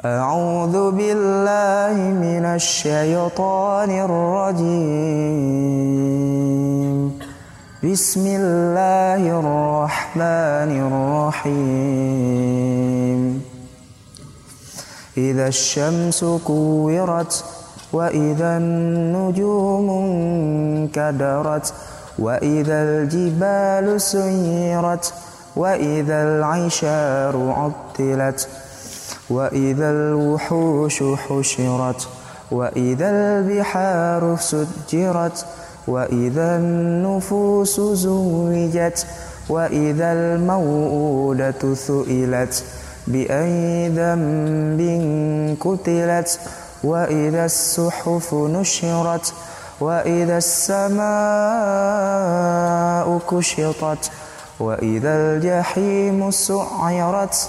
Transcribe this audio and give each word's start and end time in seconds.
أعوذ 0.00 0.96
بالله 0.96 1.92
من 2.16 2.44
الشيطان 2.44 3.90
الرجيم. 4.08 4.72
بسم 7.84 8.24
الله 8.26 9.20
الرحمن 9.40 10.70
الرحيم. 11.44 13.20
إذا 15.16 15.46
الشمس 15.48 16.24
كورت 16.24 17.44
وإذا 17.92 18.56
النجوم 18.56 19.90
انكدرت 19.90 21.74
وإذا 22.18 22.82
الجبال 22.82 24.00
سيرت 24.00 25.14
وإذا 25.56 26.22
العشار 26.22 27.36
عطلت 27.36 28.48
وإذا 29.30 29.90
الوحوش 29.90 31.02
حشرت 31.02 32.08
وإذا 32.50 33.10
البحار 33.10 34.36
سجرت 34.40 35.46
وإذا 35.88 36.56
النفوس 36.56 37.80
زوجت 37.80 39.06
وإذا 39.48 40.12
الموءودة 40.12 41.74
سئلت 41.74 42.64
بأي 43.06 43.88
ذنب 43.88 44.80
قتلت 45.60 46.40
وإذا 46.84 47.44
الصحف 47.44 48.34
نشرت 48.34 49.34
وإذا 49.80 50.38
السماء 51.92 53.18
كشطت 53.30 54.10
وإذا 54.60 55.14
الجحيم 55.14 56.30
سعرت 56.30 57.48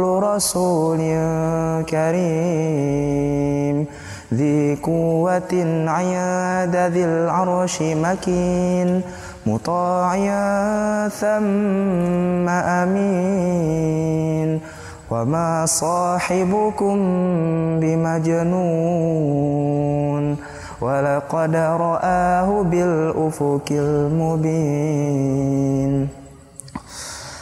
رسول 0.35 0.97
كريم. 1.89 3.85
ذي 4.33 4.75
قوة 4.83 5.83
عند 5.87 6.75
ذي 6.75 7.05
العرش 7.05 7.81
مكين. 7.81 9.01
مطاع 9.45 10.15
ثم 11.09 12.49
أمين. 12.49 14.59
وما 15.11 15.65
صاحبكم 15.65 16.97
بمجنون. 17.79 18.51
ولقد 20.81 21.55
رآه 21.55 22.61
بالأفق 22.61 23.65
المبين. 23.71 25.01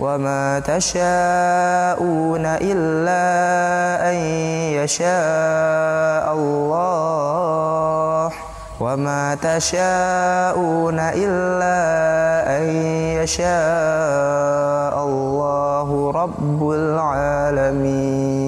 وما 0.00 0.60
تشاءون 0.64 2.46
إلا 2.46 3.24
أن 4.10 4.16
يشاء 4.80 6.32
الله 6.32 7.50
وما 8.80 9.34
تشاءون 9.34 10.98
إلا 10.98 11.80
أن 12.56 12.64
يشاء 13.20 14.94
الله 15.04 16.10
رب 16.14 16.70
العالمين 16.70 18.39